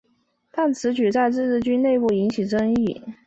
[0.51, 3.03] 但此举在自治军内部引起争议。